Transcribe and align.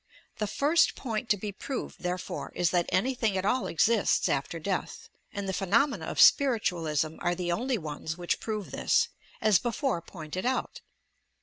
The 0.39 0.47
first 0.47 0.95
point 0.95 1.29
to 1.29 1.37
be 1.37 1.51
proved, 1.51 1.99
therefore, 2.01 2.51
is 2.55 2.71
that 2.71 2.89
anything 2.89 3.37
at 3.37 3.45
all 3.45 3.67
exists 3.67 4.27
after 4.29 4.57
death, 4.57 5.09
and 5.31 5.47
the 5.47 5.53
phe 5.53 5.67
nomena 5.67 6.05
of 6.05 6.19
spiritualism 6.19 7.17
are 7.19 7.35
the 7.35 7.51
only 7.51 7.77
ones 7.77 8.17
which 8.17 8.39
prove 8.39 8.71
this, 8.71 9.09
as 9.41 9.59
before 9.59 10.01
pointed 10.01 10.43
out. 10.43 10.81